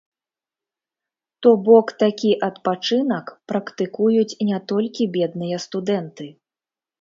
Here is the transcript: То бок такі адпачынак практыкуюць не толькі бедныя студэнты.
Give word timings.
То 1.45 1.51
бок 1.67 1.91
такі 2.03 2.31
адпачынак 2.47 3.25
практыкуюць 3.53 4.37
не 4.51 4.57
толькі 4.73 5.09
бедныя 5.19 5.57
студэнты. 5.69 6.29